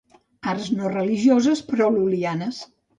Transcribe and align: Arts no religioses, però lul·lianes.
Arts 0.53 0.71
no 0.79 0.89
religioses, 0.95 1.65
però 1.71 1.95
lul·lianes. 2.01 2.67